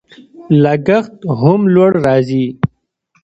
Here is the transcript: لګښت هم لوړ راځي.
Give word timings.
لګښت 0.63 1.15
هم 1.41 1.61
لوړ 1.73 1.91
راځي. 2.05 2.45